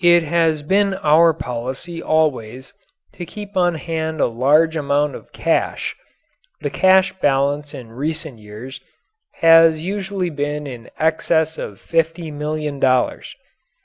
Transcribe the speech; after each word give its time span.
It 0.00 0.22
has 0.22 0.62
been 0.62 0.94
our 1.02 1.34
policy 1.34 2.00
always 2.00 2.72
to 3.14 3.26
keep 3.26 3.56
on 3.56 3.74
hand 3.74 4.20
a 4.20 4.28
large 4.28 4.76
amount 4.76 5.16
of 5.16 5.32
cash 5.32 5.96
the 6.60 6.70
cash 6.70 7.12
balance 7.20 7.74
in 7.74 7.90
recent 7.90 8.38
years 8.38 8.80
has 9.40 9.82
usually 9.82 10.30
been 10.30 10.68
in 10.68 10.88
excess 11.00 11.58
of 11.58 11.80
fifty 11.80 12.30
million 12.30 12.78
dollars. 12.78 13.34